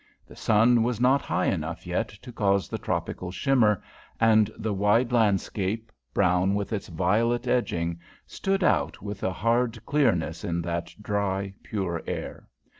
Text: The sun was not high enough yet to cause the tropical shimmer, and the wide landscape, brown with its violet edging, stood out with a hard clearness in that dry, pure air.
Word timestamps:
The 0.25 0.35
sun 0.35 0.81
was 0.81 0.99
not 0.99 1.21
high 1.21 1.45
enough 1.45 1.85
yet 1.85 2.09
to 2.09 2.31
cause 2.31 2.67
the 2.67 2.79
tropical 2.79 3.29
shimmer, 3.29 3.83
and 4.19 4.49
the 4.57 4.73
wide 4.73 5.11
landscape, 5.11 5.91
brown 6.11 6.55
with 6.55 6.73
its 6.73 6.87
violet 6.87 7.47
edging, 7.47 7.99
stood 8.25 8.63
out 8.63 9.03
with 9.03 9.21
a 9.21 9.31
hard 9.31 9.85
clearness 9.85 10.43
in 10.43 10.63
that 10.63 10.91
dry, 11.03 11.53
pure 11.61 12.01
air. 12.07 12.47